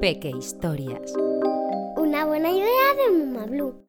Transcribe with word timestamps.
Peque 0.00 0.30
Historias. 0.36 1.12
Una 1.96 2.24
buena 2.24 2.50
idea 2.50 2.66
de 2.96 3.24
Mama 3.24 3.46
Blue. 3.46 3.86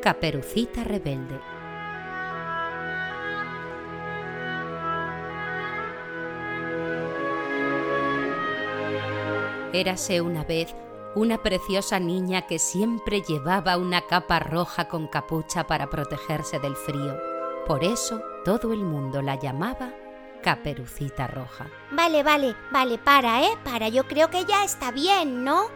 Caperucita 0.00 0.84
Rebelde. 0.84 1.40
Érase 9.72 10.20
una 10.20 10.44
vez 10.44 10.72
una 11.14 11.42
preciosa 11.42 12.00
niña 12.00 12.46
que 12.46 12.58
siempre 12.58 13.22
llevaba 13.22 13.76
una 13.76 14.06
capa 14.06 14.38
roja 14.38 14.88
con 14.88 15.06
capucha 15.08 15.66
para 15.66 15.90
protegerse 15.90 16.58
del 16.58 16.76
frío. 16.76 17.18
Por 17.66 17.84
eso 17.84 18.22
todo 18.44 18.72
el 18.72 18.80
mundo 18.80 19.20
la 19.22 19.38
llamaba 19.38 19.94
Caperucita 20.42 21.26
Roja. 21.26 21.70
Vale, 21.92 22.22
vale, 22.22 22.56
vale, 22.70 22.98
para, 22.98 23.44
¿eh? 23.44 23.56
Para, 23.62 23.88
yo 23.88 24.08
creo 24.08 24.30
que 24.30 24.44
ya 24.44 24.64
está 24.64 24.90
bien, 24.90 25.44
¿no? 25.44 25.66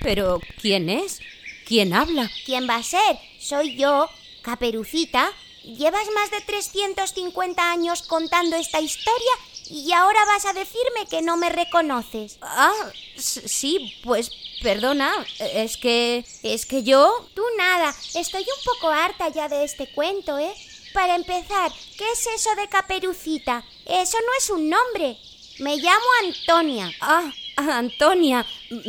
Pero, 0.00 0.38
¿quién 0.60 0.90
es? 0.90 1.20
¿Quién 1.66 1.94
habla? 1.94 2.30
¿Quién 2.44 2.68
va 2.68 2.76
a 2.76 2.82
ser? 2.82 3.18
Soy 3.40 3.76
yo, 3.76 4.08
Caperucita. 4.42 5.30
Llevas 5.64 6.06
más 6.14 6.30
de 6.30 6.42
350 6.42 7.72
años 7.72 8.02
contando 8.02 8.54
esta 8.54 8.80
historia 8.80 9.32
y 9.70 9.92
ahora 9.92 10.24
vas 10.26 10.46
a 10.46 10.52
decirme 10.52 11.06
que 11.08 11.22
no 11.22 11.36
me 11.36 11.50
reconoces. 11.50 12.38
Ah, 12.42 12.72
sí, 13.16 13.94
pues 14.02 14.30
perdona, 14.62 15.12
es 15.38 15.76
que... 15.76 16.24
es 16.42 16.66
que 16.66 16.82
yo... 16.82 17.28
Tú 17.34 17.42
nada, 17.58 17.94
estoy 18.14 18.42
un 18.42 18.64
poco 18.64 18.88
harta 18.88 19.28
ya 19.28 19.48
de 19.48 19.64
este 19.64 19.86
cuento, 19.92 20.38
¿eh? 20.38 20.54
Para 20.92 21.16
empezar, 21.16 21.72
¿qué 21.98 22.04
es 22.12 22.26
eso 22.26 22.54
de 22.56 22.68
caperucita? 22.68 23.64
Eso 23.86 24.16
no 24.18 24.38
es 24.38 24.50
un 24.50 24.68
nombre. 24.68 25.18
Me 25.58 25.76
llamo 25.76 26.06
Antonia. 26.22 26.90
Ah, 27.00 27.32
Antonia. 27.56 28.46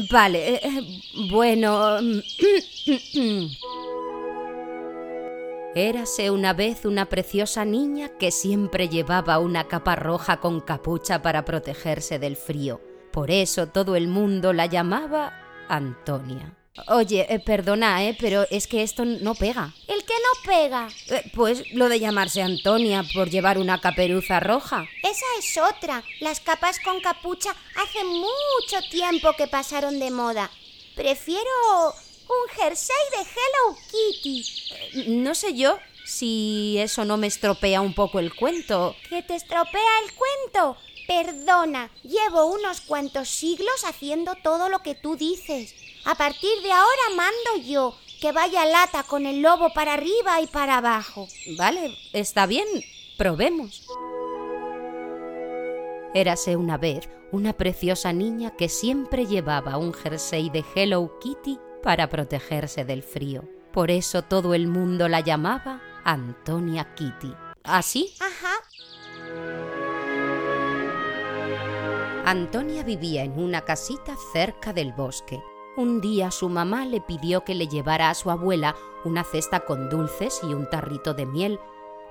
Vale, 0.09 0.55
eh, 0.55 1.01
bueno... 1.29 1.99
Érase 5.77 6.31
una 6.31 6.53
vez 6.53 6.85
una 6.85 7.07
preciosa 7.07 7.65
niña 7.65 8.07
que 8.17 8.31
siempre 8.31 8.87
llevaba 8.87 9.39
una 9.39 9.67
capa 9.67 9.97
roja 9.97 10.39
con 10.39 10.61
capucha 10.61 11.21
para 11.21 11.43
protegerse 11.43 12.17
del 12.17 12.37
frío. 12.37 12.79
Por 13.11 13.29
eso 13.29 13.67
todo 13.67 13.97
el 13.97 14.07
mundo 14.07 14.53
la 14.53 14.67
llamaba 14.67 15.33
Antonia. 15.67 16.57
Oye, 16.87 17.27
eh, 17.29 17.41
perdona, 17.41 18.05
¿eh? 18.05 18.15
Pero 18.17 18.45
es 18.51 18.67
que 18.67 18.83
esto 18.83 19.03
no 19.03 19.35
pega. 19.35 19.73
¿El 19.89 20.05
que 20.05 20.13
no 20.13 20.49
pega? 20.49 20.87
Eh, 21.09 21.29
pues 21.33 21.63
lo 21.73 21.89
de 21.89 21.99
llamarse 21.99 22.41
Antonia 22.41 23.03
por 23.13 23.29
llevar 23.29 23.57
una 23.57 23.81
caperuza 23.81 24.39
roja. 24.39 24.85
Esa 25.03 25.25
es 25.39 25.57
otra. 25.57 26.03
Las 26.21 26.39
capas 26.39 26.79
con 26.79 27.01
capucha 27.01 27.53
hace 27.75 28.01
mucho 28.05 28.89
tiempo 28.89 29.33
que 29.37 29.47
pasaron 29.47 29.99
de 29.99 30.09
moda. 30.09 30.49
Prefiero 30.95 31.93
un 32.27 32.49
jersey 32.55 32.95
de 33.11 33.17
Hello 33.17 33.77
Kitty. 33.91 34.43
Eh, 34.71 35.05
no 35.09 35.35
sé 35.35 35.53
yo 35.53 35.77
si 36.05 36.77
eso 36.79 37.05
no 37.05 37.17
me 37.17 37.27
estropea 37.27 37.81
un 37.81 37.93
poco 37.93 38.19
el 38.19 38.33
cuento. 38.33 38.95
¿Que 39.09 39.23
te 39.23 39.35
estropea 39.35 39.99
el 40.03 40.13
cuento? 40.13 40.77
Perdona, 41.07 41.91
llevo 42.03 42.45
unos 42.47 42.81
cuantos 42.81 43.29
siglos 43.29 43.83
haciendo 43.85 44.35
todo 44.35 44.69
lo 44.69 44.79
que 44.79 44.95
tú 44.95 45.15
dices. 45.15 45.75
A 46.05 46.15
partir 46.15 46.61
de 46.61 46.71
ahora 46.71 47.09
mando 47.15 47.67
yo, 47.67 47.95
que 48.21 48.31
vaya 48.31 48.65
lata 48.65 49.03
con 49.03 49.25
el 49.25 49.41
lobo 49.41 49.73
para 49.73 49.93
arriba 49.93 50.41
y 50.41 50.47
para 50.47 50.77
abajo. 50.77 51.27
Vale, 51.57 51.95
está 52.13 52.45
bien, 52.45 52.65
probemos. 53.17 53.87
Érase 56.13 56.55
una 56.55 56.77
vez 56.77 57.09
una 57.31 57.53
preciosa 57.53 58.13
niña 58.13 58.55
que 58.55 58.69
siempre 58.69 59.25
llevaba 59.25 59.77
un 59.77 59.93
jersey 59.93 60.49
de 60.49 60.63
Hello 60.75 61.19
Kitty 61.19 61.59
para 61.85 62.09
protegerse 62.09 62.83
del 62.83 63.03
frío. 63.03 63.43
Por 63.71 63.91
eso 63.91 64.23
todo 64.23 64.55
el 64.55 64.67
mundo 64.67 65.07
la 65.07 65.19
llamaba 65.19 65.83
Antonia 66.03 66.95
Kitty. 66.95 67.31
¿Así? 67.63 68.11
Ajá. 68.19 68.55
Antonia 72.25 72.81
vivía 72.81 73.23
en 73.23 73.37
una 73.39 73.61
casita 73.61 74.15
cerca 74.33 74.73
del 74.73 74.93
bosque. 74.93 75.39
Un 75.77 76.01
día 76.01 76.31
su 76.31 76.49
mamá 76.49 76.87
le 76.87 77.01
pidió 77.01 77.43
que 77.43 77.53
le 77.53 77.67
llevara 77.67 78.09
a 78.09 78.15
su 78.15 78.31
abuela 78.31 78.75
una 79.03 79.23
cesta 79.23 79.59
con 79.59 79.87
dulces 79.87 80.41
y 80.41 80.55
un 80.55 80.67
tarrito 80.67 81.13
de 81.13 81.27
miel, 81.27 81.59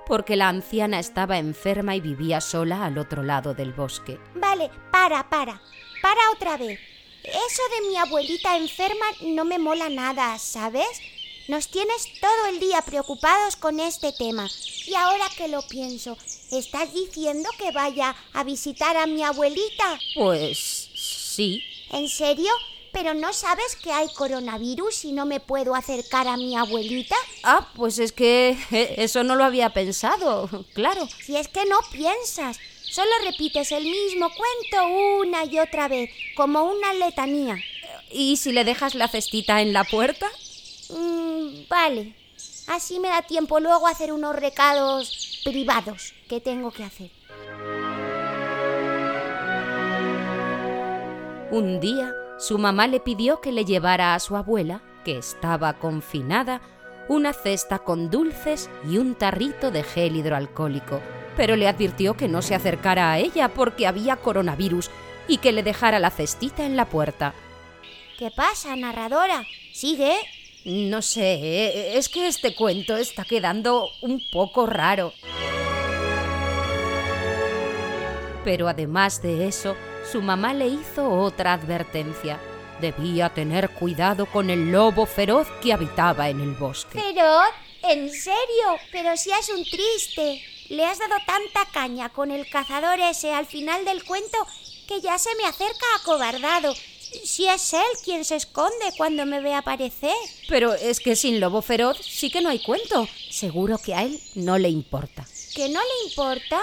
porque 0.07 0.37
la 0.37 0.51
anciana 0.51 1.01
estaba 1.01 1.39
enferma 1.39 1.97
y 1.97 2.01
vivía 2.01 2.41
sola 2.41 2.85
al 2.85 2.97
otro 2.97 3.25
lado 3.25 3.55
del 3.55 3.73
bosque. 3.73 4.21
Vale, 4.37 4.71
para, 4.93 5.29
para. 5.29 5.61
Para 6.01 6.21
otra 6.33 6.59
vez. 6.59 6.94
Eso 7.25 7.63
de 7.81 7.89
mi 7.89 7.97
abuelita 7.97 8.57
enferma 8.57 9.07
no 9.23 9.45
me 9.45 9.59
mola 9.59 9.89
nada, 9.89 10.39
¿sabes? 10.39 10.87
Nos 11.49 11.69
tienes 11.69 12.09
todo 12.21 12.47
el 12.51 12.61
día 12.61 12.83
preocupados 12.83 13.57
con 13.57 13.81
este 13.81 14.13
tema. 14.13 14.49
Y 14.87 14.95
ahora 14.95 15.27
que 15.37 15.49
lo 15.49 15.63
pienso, 15.63 16.19
¿estás 16.51 16.93
diciendo 16.93 17.49
que 17.59 17.71
vaya 17.73 18.15
a 18.35 18.45
visitar 18.45 18.97
a 18.97 19.07
mi 19.07 19.23
abuelita? 19.23 19.99
Pues 20.15 20.91
sí. 20.95 21.63
¿En 21.91 22.09
serio? 22.09 22.51
¿Pero 22.93 23.13
no 23.15 23.33
sabes 23.33 23.75
que 23.77 23.91
hay 23.91 24.07
coronavirus 24.15 25.05
y 25.07 25.13
no 25.13 25.27
me 25.27 25.41
puedo 25.41 25.75
acercar 25.75 26.29
a 26.29 26.37
mi 26.37 26.57
abuelita? 26.57 27.17
Ah, 27.43 27.69
pues 27.75 27.99
es 27.99 28.13
que 28.13 28.57
eso 28.97 29.25
no 29.25 29.35
lo 29.35 29.45
había 29.45 29.71
pensado, 29.71 30.49
claro. 30.75 31.09
Si 31.25 31.37
es 31.37 31.49
que 31.49 31.65
no 31.65 31.79
piensas, 31.91 32.59
Solo 32.95 33.11
repites 33.25 33.73
el 33.73 33.83
mismo 33.83 34.31
cuento 34.31 34.87
una 35.19 35.45
y 35.47 35.59
otra 35.59 35.89
vez, 35.89 36.11
como 36.37 36.63
una 36.63 36.95
letanía. 36.95 37.57
¿Y 38.09 38.37
si 38.37 38.53
le 38.53 38.63
dejas 38.63 38.95
la 38.95 39.09
cestita 39.09 39.61
en 39.63 39.73
la 39.73 39.83
puerta? 39.83 40.29
Mm, 40.91 41.67
vale. 41.69 42.15
Así 42.69 43.01
me 43.01 43.09
da 43.09 43.23
tiempo 43.23 43.59
luego 43.59 43.89
a 43.89 43.91
hacer 43.91 44.13
unos 44.13 44.37
recados 44.37 45.41
privados 45.43 46.15
que 46.29 46.41
tengo 46.41 46.71
que 46.71 46.85
hacer. 46.85 47.11
Un 51.51 51.81
día, 51.81 52.15
su 52.39 52.59
mamá 52.59 52.87
le 52.87 53.01
pidió 53.01 53.41
que 53.41 53.51
le 53.51 53.65
llevara 53.65 54.15
a 54.15 54.21
su 54.21 54.37
abuela, 54.37 54.85
que 55.05 55.19
estaba 55.19 55.81
confinada, 55.81 56.63
una 57.09 57.33
cesta 57.33 57.81
con 57.81 58.09
dulces 58.09 58.71
y 58.89 58.99
un 58.99 59.17
tarrito 59.17 59.73
de 59.73 59.83
gel 59.83 60.15
hidroalcohólico 60.15 61.01
pero 61.37 61.57
le 61.57 61.69
advirtió 61.69 62.15
que 62.15 62.29
no 62.29 62.43
se 62.43 62.55
acercara 62.55 63.13
a 63.13 63.19
ella 63.19 63.49
porque 63.49 63.87
había 63.87 64.17
coronavirus 64.17 64.91
y 65.29 65.39
que 65.39 65.53
le 65.53 65.63
dejara 65.63 65.99
la 65.99 66.11
cestita 66.11 66.65
en 66.65 66.77
la 66.77 66.87
puerta. 66.87 67.35
¿Qué 68.19 68.31
pasa, 68.31 68.77
narradora? 68.77 69.45
¿Sigue? 69.73 70.17
No 70.65 71.03
sé, 71.03 71.99
es 71.99 72.09
que 72.09 72.27
este 72.27 72.55
cuento 72.55 72.97
está 72.97 73.25
quedando 73.25 73.89
un 74.01 74.23
poco 74.33 74.67
raro. 74.67 75.13
Pero 78.45 78.69
además 78.69 79.21
de 79.23 79.47
eso, 79.47 79.77
su 80.11 80.23
mamá 80.23 80.55
le 80.55 80.69
hizo 80.69 81.11
otra 81.11 81.55
advertencia. 81.55 82.39
Debía 82.81 83.31
tener 83.31 83.71
cuidado 83.71 84.27
con 84.27 84.51
el 84.51 84.71
lobo 84.71 85.07
feroz 85.07 85.49
que 85.63 85.73
habitaba 85.73 86.29
en 86.29 86.41
el 86.41 86.53
bosque. 86.53 87.01
¿Feroz? 87.01 87.49
¿En 87.83 88.11
serio? 88.11 88.79
Pero 88.91 89.17
si 89.17 89.31
es 89.33 89.49
un 89.51 89.65
triste. 89.65 90.43
Le 90.69 90.85
has 90.85 90.99
dado 90.99 91.15
tanta 91.27 91.71
caña 91.73 92.09
con 92.09 92.31
el 92.31 92.49
cazador 92.49 92.99
ese 93.01 93.33
al 93.33 93.47
final 93.47 93.85
del 93.85 94.05
cuento 94.05 94.39
que 94.89 95.01
ya 95.01 95.19
se 95.19 95.35
me 95.37 95.45
acerca 95.45 95.87
acobardado. 96.01 96.75
Si 97.25 97.47
es 97.47 97.73
él 97.73 97.83
quien 98.05 98.25
se 98.25 98.37
esconde 98.37 98.93
cuando 98.97 99.25
me 99.27 99.41
ve 99.41 99.55
aparecer. 99.55 100.15
Pero 100.49 100.75
es 100.75 101.01
que 101.01 101.17
sin 101.17 101.39
lobo 101.39 101.63
feroz 101.63 101.99
sí 102.03 102.31
que 102.31 102.41
no 102.41 102.49
hay 102.49 102.61
cuento. 102.61 103.09
Seguro 103.31 103.79
que 103.79 103.95
a 103.95 104.03
él 104.03 104.21
no 104.35 104.59
le 104.59 104.69
importa. 104.69 105.27
¿Que 105.55 105.69
no 105.69 105.81
le 105.81 106.09
importa? 106.09 106.61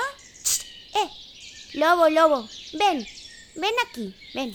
Eh, 0.93 1.09
lobo, 1.73 2.09
lobo, 2.09 2.49
ven, 2.73 3.07
ven 3.55 3.73
aquí, 3.87 4.13
ven. 4.33 4.53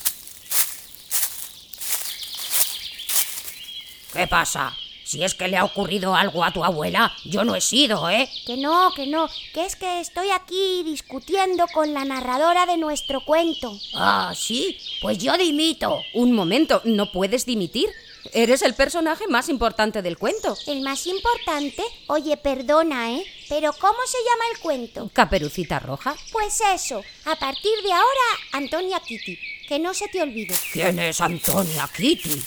¿Qué 4.13 4.27
pasa? 4.27 4.77
Si 5.07 5.23
es 5.23 5.35
que 5.35 5.47
le 5.47 5.57
ha 5.57 5.65
ocurrido 5.65 6.17
algo 6.17 6.43
a 6.43 6.51
tu 6.51 6.65
abuela, 6.65 7.15
yo 7.25 7.45
no 7.45 7.55
he 7.55 7.61
sido, 7.61 8.11
¿eh? 8.11 8.29
Que 8.45 8.57
no, 8.57 8.91
que 8.97 9.07
no, 9.07 9.31
que 9.55 9.65
es 9.65 9.77
que 9.77 10.01
estoy 10.01 10.31
aquí 10.31 10.83
discutiendo 10.83 11.69
con 11.73 11.95
la 11.95 12.05
narradora 12.05 12.67
de 12.67 12.77
nuestro 12.77 13.21
cuento. 13.25 13.79
Ah, 13.95 14.35
sí, 14.37 14.77
pues 15.01 15.19
yo 15.19 15.39
dimito. 15.39 16.03
Un 16.13 16.33
momento, 16.33 16.83
no 16.85 17.13
puedes 17.13 17.47
dimitir. 17.47 17.89
Eres 18.33 18.63
el 18.63 18.75
personaje 18.75 19.29
más 19.29 19.49
importante 19.49 20.03
del 20.03 20.19
cuento. 20.19 20.57
¿El 20.67 20.81
más 20.81 21.07
importante? 21.07 21.85
Oye, 22.09 22.37
perdona, 22.37 23.13
¿eh? 23.13 23.25
Pero 23.49 23.73
¿cómo 23.75 23.99
se 24.07 24.19
llama 24.19 24.45
el 24.53 24.59
cuento? 24.59 25.09
Caperucita 25.13 25.79
Roja. 25.79 26.17
Pues 26.33 26.61
eso, 26.75 27.01
a 27.27 27.37
partir 27.37 27.81
de 27.85 27.93
ahora, 27.93 28.41
Antonia 28.51 28.99
Kitty. 28.99 29.39
Que 29.69 29.79
no 29.79 29.95
se 29.95 30.09
te 30.09 30.21
olvide. 30.21 30.57
¿Quién 30.73 30.99
es 30.99 31.21
Antonia 31.21 31.89
Kitty? 31.97 32.43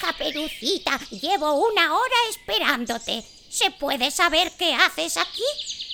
Caperucita, 0.00 0.98
llevo 1.10 1.52
una 1.54 1.94
hora 1.94 2.16
esperándote. 2.30 3.22
¿Se 3.50 3.70
puede 3.72 4.10
saber 4.10 4.50
qué 4.58 4.72
haces 4.74 5.18
aquí? 5.18 5.44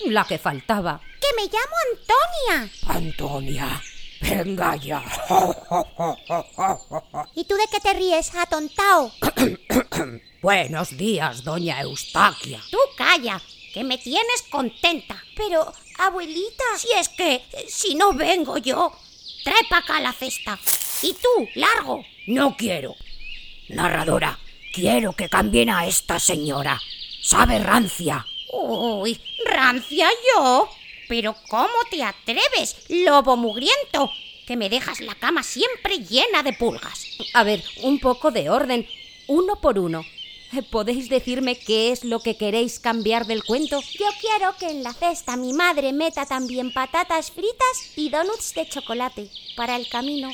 La 0.06 0.24
que 0.24 0.38
faltaba. 0.38 1.00
Que 1.20 1.26
me 1.34 1.48
llamo 1.48 1.74
Antonia. 1.90 2.70
Antonia, 2.86 3.82
venga 4.20 4.76
ya. 4.76 5.02
¿Y 7.34 7.44
tú 7.44 7.56
de 7.56 7.66
qué 7.70 7.80
te 7.80 7.92
ríes, 7.94 8.32
atontao? 8.34 9.10
Buenos 10.42 10.96
días, 10.96 11.42
doña 11.42 11.80
Eustaquia. 11.80 12.62
Tú 12.70 12.78
calla, 12.96 13.42
que 13.74 13.82
me 13.82 13.98
tienes 13.98 14.42
contenta. 14.50 15.20
Pero, 15.36 15.72
abuelita. 15.98 16.62
Si 16.76 16.92
es 16.92 17.08
que, 17.08 17.42
si 17.68 17.96
no 17.96 18.12
vengo 18.12 18.58
yo, 18.58 18.92
trae 19.42 19.64
para 19.68 19.82
acá 19.82 19.98
la 20.00 20.12
cesta. 20.12 20.56
Y 21.02 21.12
tú, 21.14 21.48
largo. 21.54 22.04
No 22.26 22.56
quiero. 22.56 22.94
Narradora, 23.68 24.38
quiero 24.72 25.12
que 25.12 25.28
cambien 25.28 25.70
a 25.70 25.86
esta 25.86 26.18
señora. 26.20 26.80
Sabe 27.20 27.58
rancia. 27.58 28.24
Uy, 28.52 29.20
rancia 29.44 30.08
yo. 30.34 30.68
Pero 31.08 31.34
¿cómo 31.48 31.74
te 31.90 32.02
atreves, 32.02 32.76
lobo 32.88 33.36
mugriento? 33.36 34.10
Que 34.46 34.56
me 34.56 34.68
dejas 34.68 35.00
la 35.00 35.14
cama 35.16 35.42
siempre 35.42 35.98
llena 35.98 36.42
de 36.42 36.52
pulgas. 36.52 37.06
A 37.34 37.42
ver, 37.42 37.62
un 37.82 37.98
poco 37.98 38.30
de 38.30 38.50
orden, 38.50 38.86
uno 39.26 39.60
por 39.60 39.78
uno. 39.78 40.04
¿Podéis 40.70 41.08
decirme 41.08 41.58
qué 41.58 41.90
es 41.90 42.04
lo 42.04 42.20
que 42.20 42.36
queréis 42.36 42.78
cambiar 42.78 43.26
del 43.26 43.44
cuento? 43.44 43.80
Yo 43.80 44.06
quiero 44.20 44.56
que 44.56 44.68
en 44.68 44.84
la 44.84 44.92
cesta 44.92 45.36
mi 45.36 45.52
madre 45.52 45.92
meta 45.92 46.24
también 46.24 46.72
patatas 46.72 47.32
fritas 47.32 47.92
y 47.96 48.08
donuts 48.10 48.54
de 48.54 48.68
chocolate 48.68 49.28
para 49.56 49.76
el 49.76 49.88
camino. 49.88 50.30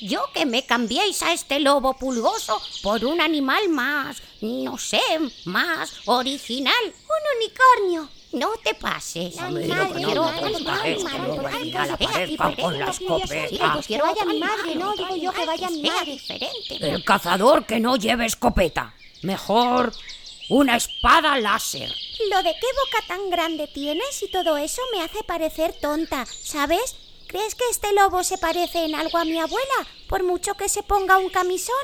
Yo 0.00 0.30
que 0.34 0.46
me 0.46 0.64
cambiéis 0.64 1.22
a 1.22 1.32
este 1.32 1.60
lobo 1.60 1.94
pulgoso 1.94 2.60
por 2.82 3.04
un 3.04 3.20
animal 3.20 3.68
más, 3.68 4.22
no 4.40 4.76
sé, 4.78 5.00
más 5.44 5.92
original. 6.06 6.74
Un 6.84 7.38
unicornio. 7.38 8.08
No 8.32 8.50
te 8.62 8.74
pases. 8.74 9.38
A 9.38 9.48
mi 9.48 9.66
madre, 9.66 10.02
quiero 10.04 10.26
no, 10.26 10.32
no, 10.32 10.40
no, 10.40 11.44
original 11.44 11.90
aparezcan 11.90 12.54
con 12.56 12.78
la 12.78 12.90
escopeta. 12.90 13.80
Que 13.86 13.98
vaya 13.98 14.24
mi 14.26 14.40
madre, 14.40 14.74
no 14.74 14.94
digo 14.94 15.16
yo 15.16 15.32
que 15.32 15.46
vaya 15.46 15.70
mi 15.70 15.82
madre. 15.82 16.12
diferente. 16.12 16.76
El 16.80 17.04
cazador 17.04 17.64
que 17.64 17.80
no 17.80 17.96
lleve 17.96 18.26
escopeta. 18.26 18.94
Mejor 19.22 19.92
una 20.48 20.76
espada 20.76 21.38
láser. 21.38 21.92
Lo 22.30 22.42
de 22.42 22.52
qué 22.52 22.66
boca 22.84 23.06
tan 23.06 23.30
grande 23.30 23.68
tienes 23.68 24.22
y 24.22 24.28
todo 24.28 24.56
eso 24.56 24.82
me 24.92 25.02
hace 25.02 25.22
parecer 25.24 25.74
tonta, 25.80 26.26
¿sabes? 26.26 26.96
¿Crees 27.28 27.54
que 27.54 27.64
este 27.70 27.92
lobo 27.92 28.22
se 28.22 28.38
parece 28.38 28.84
en 28.84 28.94
algo 28.94 29.18
a 29.18 29.24
mi 29.24 29.38
abuela? 29.38 29.86
Por 30.08 30.22
mucho 30.22 30.54
que 30.54 30.68
se 30.68 30.82
ponga 30.82 31.18
un 31.18 31.28
camisón. 31.30 31.74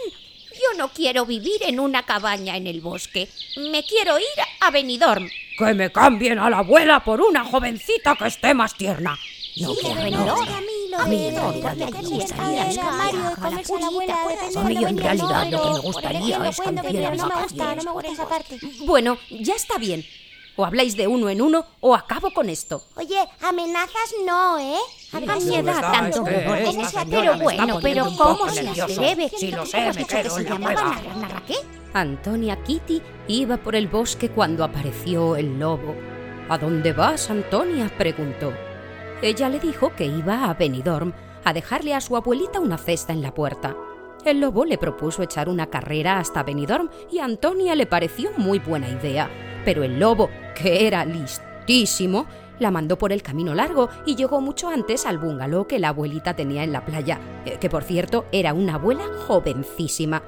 Yo 0.52 0.78
no 0.78 0.88
quiero 0.88 1.24
vivir 1.26 1.62
en 1.62 1.80
una 1.80 2.04
cabaña 2.04 2.56
en 2.56 2.66
el 2.66 2.80
bosque. 2.80 3.28
Me 3.56 3.82
quiero 3.84 4.18
ir 4.18 4.26
a 4.60 4.70
Benidorm. 4.70 5.28
Que 5.58 5.74
me 5.74 5.90
cambien 5.90 6.38
a 6.38 6.48
la 6.50 6.58
abuela 6.58 7.02
por 7.04 7.20
una 7.20 7.44
jovencita 7.44 8.14
que 8.16 8.26
esté 8.28 8.54
más 8.54 8.74
tierna. 8.76 9.18
No 9.56 9.74
Sí, 9.74 9.80
quiero 9.82 10.24
no, 10.24 10.34
a 10.42 10.60
mí 10.60 10.88
lo 10.90 10.98
A 10.98 11.04
mí 11.06 11.16
de- 11.24 11.32
no, 11.32 11.52
mira, 11.52 11.74
de- 11.74 11.86
me 11.86 12.00
gustaría 12.02 12.72
ir 12.72 12.80
a 12.80 12.84
la 12.84 13.34
comerse 13.34 13.74
a 13.74 13.80
la 13.80 13.86
A 13.86 14.64
mí 14.64 14.76
en 14.76 14.96
la 14.96 15.02
realidad 15.02 15.46
lo 15.50 15.62
que 15.62 15.68
me 15.70 15.78
gustaría 15.80 16.48
es 16.48 16.56
gusta 16.56 17.76
esa 18.12 18.28
parte. 18.28 18.58
Bueno, 18.80 19.18
ya 19.30 19.54
está 19.54 19.78
bien. 19.78 20.06
O 20.56 20.64
habláis 20.64 20.96
de 20.96 21.06
uno 21.06 21.30
en 21.30 21.40
uno 21.40 21.64
o 21.80 21.94
acabo 21.94 22.32
con 22.32 22.48
esto. 22.48 22.82
Oye, 22.96 23.18
amenazas 23.40 24.14
no, 24.26 24.58
¿eh? 24.58 24.76
A 25.12 25.36
mi 25.36 25.56
edad 25.56 25.92
tanto. 25.92 26.24
Pero 27.10 27.38
bueno, 27.38 27.78
pero 27.82 28.06
¿cómo 28.16 28.48
se 28.48 28.68
atreve? 28.68 29.30
Si 29.36 29.50
lo 29.50 29.64
sé, 29.64 29.92
me 29.94 30.04
quedo 30.04 30.38
en 30.38 30.60
la. 30.60 31.00
Antonia 31.94 32.62
Kitty 32.62 33.02
iba 33.28 33.58
por 33.58 33.76
el 33.76 33.88
bosque 33.88 34.30
cuando 34.30 34.64
apareció 34.64 35.36
el 35.36 35.58
lobo. 35.58 35.94
¿A 36.48 36.58
dónde 36.58 36.92
vas, 36.92 37.30
Antonia? 37.30 37.90
preguntó. 37.96 38.52
Ella 39.22 39.48
le 39.48 39.60
dijo 39.60 39.94
que 39.94 40.06
iba 40.06 40.50
a 40.50 40.54
Benidorm 40.54 41.12
a 41.44 41.52
dejarle 41.52 41.94
a 41.94 42.00
su 42.00 42.16
abuelita 42.16 42.60
una 42.60 42.78
cesta 42.78 43.12
en 43.12 43.22
la 43.22 43.34
puerta. 43.34 43.76
El 44.24 44.40
lobo 44.40 44.64
le 44.64 44.78
propuso 44.78 45.22
echar 45.22 45.48
una 45.48 45.66
carrera 45.66 46.18
hasta 46.18 46.42
Benidorm 46.42 46.88
y 47.10 47.18
a 47.18 47.24
Antonia 47.24 47.74
le 47.74 47.86
pareció 47.86 48.30
muy 48.36 48.58
buena 48.58 48.88
idea. 48.88 49.30
Pero 49.64 49.84
el 49.84 49.98
lobo, 49.98 50.30
que 50.54 50.86
era 50.86 51.04
listísimo, 51.04 52.26
la 52.58 52.70
mandó 52.70 52.96
por 52.96 53.12
el 53.12 53.22
camino 53.22 53.54
largo 53.54 53.88
y 54.06 54.14
llegó 54.14 54.40
mucho 54.40 54.68
antes 54.68 55.06
al 55.06 55.18
bungalow 55.18 55.66
que 55.66 55.78
la 55.78 55.88
abuelita 55.88 56.34
tenía 56.34 56.64
en 56.64 56.72
la 56.72 56.84
playa, 56.84 57.20
eh, 57.44 57.58
que 57.60 57.68
por 57.68 57.82
cierto 57.82 58.26
era 58.32 58.54
una 58.54 58.74
abuela 58.74 59.04
jovencísima. 59.26 60.22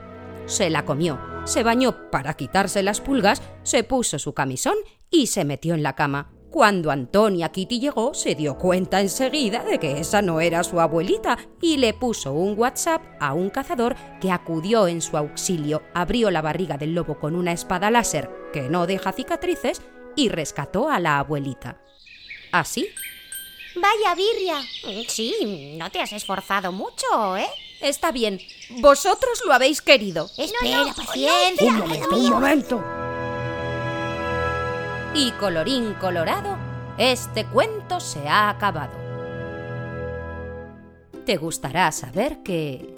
Se 0.47 0.69
la 0.69 0.85
comió, 0.85 1.19
se 1.45 1.63
bañó 1.63 2.11
para 2.11 2.35
quitarse 2.35 2.83
las 2.83 3.01
pulgas, 3.01 3.41
se 3.63 3.85
puso 3.85 4.19
su 4.19 4.35
camisón 4.35 4.75
y 5.11 5.29
se 5.29 5.45
metió 5.45 5.75
en 5.75 5.83
la 5.83 5.95
cama. 5.95 6.34
Cuando 6.55 6.93
Antonia 6.93 7.49
Kitty 7.49 7.81
llegó, 7.81 8.15
se 8.15 8.37
dio 8.37 8.57
cuenta 8.57 9.01
enseguida 9.01 9.65
de 9.65 9.81
que 9.81 9.99
esa 9.99 10.23
no 10.23 10.41
era 10.41 10.63
su 10.63 10.79
abuelita 10.79 11.37
y 11.61 11.79
le 11.79 11.95
puso 11.95 12.33
un 12.33 12.57
WhatsApp 12.57 13.03
a 13.19 13.35
un 13.35 13.51
cazador 13.51 13.97
que 14.21 14.31
acudió 14.31 14.87
en 14.87 15.03
su 15.03 15.17
auxilio, 15.17 15.83
abrió 15.95 16.31
la 16.31 16.43
barriga 16.43 16.77
del 16.77 16.95
lobo 16.95 17.19
con 17.19 17.35
una 17.35 17.51
espada 17.51 17.91
láser 17.91 18.31
que 18.53 18.69
no 18.69 18.87
deja 18.87 19.11
cicatrices 19.11 19.83
y 20.15 20.29
rescató 20.29 20.89
a 20.89 21.01
la 21.01 21.19
abuelita. 21.19 21.81
Así, 22.53 22.89
Vaya 23.75 24.15
birria. 24.15 25.09
Sí, 25.09 25.75
no 25.77 25.91
te 25.91 26.01
has 26.01 26.13
esforzado 26.13 26.71
mucho, 26.71 27.37
¿eh? 27.37 27.49
está 27.81 28.13
bien, 28.13 28.41
vosotros 28.79 29.43
lo 29.45 29.53
habéis 29.53 29.83
querido. 29.83 30.31
Espera, 30.39 30.95
paciencia. 30.95 31.67
Un 31.67 31.79
momento, 31.79 32.15
un 32.15 32.31
momento. 32.31 32.94
Y 35.17 35.31
colorín 35.31 35.95
colorado, 35.95 36.57
este 36.99 37.45
cuento 37.45 38.01
se 38.01 38.27
ha 38.27 38.51
acabado. 38.51 38.95
Te 41.25 41.37
gustará 41.37 41.93
saber 41.93 42.43
que 42.43 42.97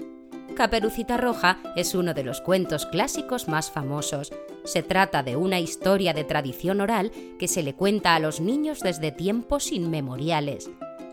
Caperucita 0.57 1.19
Roja 1.19 1.59
es 1.77 1.95
uno 1.95 2.15
de 2.15 2.25
los 2.25 2.41
cuentos 2.41 2.87
clásicos 2.87 3.49
más 3.49 3.71
famosos. 3.71 4.33
Se 4.65 4.83
trata 4.83 5.23
de 5.23 5.37
una 5.37 5.61
historia 5.61 6.15
de 6.15 6.25
tradición 6.25 6.81
oral 6.81 7.13
que 7.39 7.49
se 7.49 7.63
le 7.63 7.75
cuenta 7.75 8.15
a 8.15 8.19
los 8.19 8.41
niños 8.41 8.81
desde 8.81 9.13
tiempos 9.13 9.71
inmemoriales. 9.71 10.71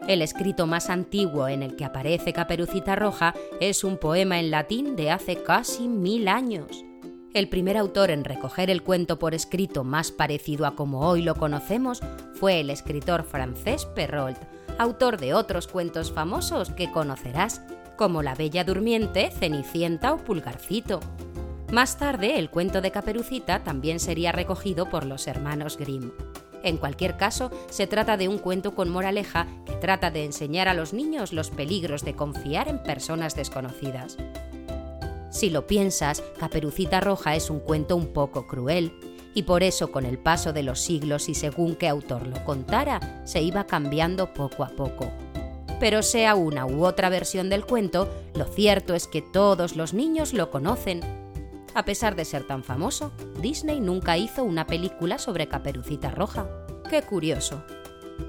El 0.08 0.22
escrito 0.22 0.68
más 0.68 0.90
antiguo 0.90 1.50
en 1.50 1.64
el 1.64 1.76
que 1.76 1.84
aparece 1.84 2.32
Caperucita 2.32 2.96
Roja 2.96 3.34
es 3.60 3.84
un 3.84 3.98
poema 3.98 4.40
en 4.40 4.52
latín 4.52 4.96
de 4.96 5.12
hace 5.12 5.44
casi 5.44 5.90
mil 5.90 6.30
años. 6.30 6.86
El 7.34 7.50
primer 7.50 7.78
autor 7.78 8.12
en 8.12 8.26
recoger 8.26 8.70
el 8.70 8.84
cuento 8.84 9.18
por 9.18 9.34
escrito 9.34 9.84
más 9.84 10.12
parecido 10.12 10.68
a 10.68 10.76
como 10.76 11.10
hoy 11.10 11.24
lo 11.24 11.34
conocemos 11.34 12.00
fue 12.36 12.60
el 12.60 12.70
escritor 12.70 13.24
francés 13.24 13.86
Perrault, 13.86 14.38
autor 14.78 15.18
de 15.18 15.34
otros 15.34 15.68
cuentos 15.68 16.12
famosos 16.12 16.70
que 16.70 16.92
conocerás, 16.92 17.64
como 17.98 18.22
La 18.22 18.36
Bella 18.36 18.64
Durmiente, 18.64 19.32
Cenicienta 19.32 20.14
o 20.14 20.18
Pulgarcito. 20.18 21.00
Más 21.72 21.98
tarde, 21.98 22.38
el 22.38 22.52
cuento 22.52 22.82
de 22.82 22.92
Caperucita 22.92 23.64
también 23.64 24.00
sería 24.00 24.32
recogido 24.32 24.92
por 24.92 25.04
los 25.04 25.26
hermanos 25.26 25.78
Grimm. 25.78 26.12
En 26.62 26.78
cualquier 26.78 27.18
caso, 27.18 27.50
se 27.72 27.88
trata 27.88 28.16
de 28.16 28.28
un 28.28 28.38
cuento 28.38 28.76
con 28.76 28.90
moraleja 28.90 29.48
que 29.66 29.74
trata 29.74 30.12
de 30.12 30.24
enseñar 30.24 30.68
a 30.68 30.76
los 30.76 30.94
niños 30.94 31.34
los 31.34 31.50
peligros 31.50 32.06
de 32.06 32.16
confiar 32.16 32.68
en 32.68 32.84
personas 32.84 33.36
desconocidas. 33.36 34.18
Si 35.34 35.50
lo 35.50 35.66
piensas, 35.66 36.24
Caperucita 36.38 37.02
Roja 37.02 37.36
es 37.36 37.50
un 37.50 37.60
cuento 37.60 37.96
un 37.96 38.14
poco 38.14 38.46
cruel, 38.46 38.94
y 39.34 39.42
por 39.44 39.64
eso 39.64 39.92
con 39.92 40.06
el 40.06 40.20
paso 40.20 40.54
de 40.54 40.62
los 40.62 40.80
siglos 40.80 41.28
y 41.28 41.34
según 41.34 41.76
qué 41.76 41.88
autor 41.88 42.28
lo 42.28 42.46
contara, 42.46 43.24
se 43.26 43.42
iba 43.42 43.66
cambiando 43.66 44.32
poco 44.32 44.64
a 44.64 44.70
poco. 44.70 45.12
Pero 45.80 46.04
sea 46.04 46.36
una 46.36 46.68
u 46.68 46.86
otra 46.86 47.10
versión 47.10 47.50
del 47.50 47.66
cuento, 47.66 48.14
lo 48.36 48.46
cierto 48.46 48.94
es 48.94 49.08
que 49.08 49.24
todos 49.24 49.76
los 49.76 49.96
niños 49.96 50.34
lo 50.34 50.52
conocen. 50.52 51.02
A 51.74 51.84
pesar 51.84 52.16
de 52.16 52.26
ser 52.26 52.46
tan 52.46 52.64
famoso, 52.64 53.12
Disney 53.42 53.80
nunca 53.80 54.20
hizo 54.20 54.44
una 54.44 54.68
película 54.68 55.18
sobre 55.18 55.48
Caperucita 55.48 56.12
Roja. 56.12 56.48
Qué 56.92 57.02
curioso. 57.02 57.64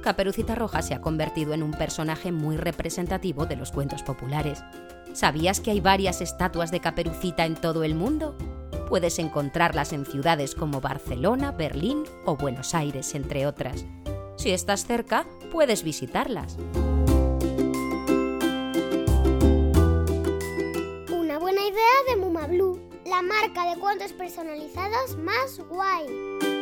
Caperucita 0.03 0.55
Roja 0.55 0.81
se 0.81 0.95
ha 0.95 1.03
convertido 1.03 1.53
en 1.53 1.63
un 1.63 1.73
personaje 1.73 2.33
muy 2.33 2.57
representativo 2.57 3.45
de 3.45 3.57
los 3.57 3.73
cuentos 3.73 4.03
populares. 4.03 4.65
¿Sabías 5.14 5.61
que 5.61 5.71
hay 5.71 5.80
varias 5.80 6.21
estatuas 6.21 6.73
de 6.73 6.80
Caperucita 6.80 7.47
en 7.47 7.54
todo 7.54 7.85
el 7.85 7.94
mundo? 7.94 8.37
Puedes 8.88 9.21
encontrarlas 9.21 9.92
en 9.92 10.06
ciudades 10.06 10.56
como 10.56 10.80
Barcelona, 10.80 11.52
Berlín 11.52 12.02
o 12.26 12.37
Buenos 12.37 12.75
Aires, 12.75 13.14
entre 13.14 13.47
otras. 13.47 13.87
Si 14.37 14.50
estás 14.50 14.87
cerca, 14.87 15.25
puedes 15.52 15.85
visitarlas. 15.85 16.56
Una 21.12 21.38
buena 21.38 21.61
idea 21.61 21.94
de 22.09 22.16
Muma 22.16 22.49
Blue, 22.49 22.80
la 23.06 23.23
marca 23.23 23.73
de 23.73 23.80
cuentos 23.80 24.12
personalizados 24.12 25.16
más 25.16 25.61
guay. 25.68 26.54